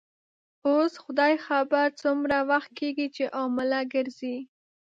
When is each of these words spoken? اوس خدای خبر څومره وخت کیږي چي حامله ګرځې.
اوس 0.67 0.93
خدای 1.03 1.33
خبر 1.47 1.87
څومره 2.01 2.37
وخت 2.51 2.71
کیږي 2.79 3.07
چي 3.15 3.23
حامله 3.35 3.79
ګرځې. 3.93 4.37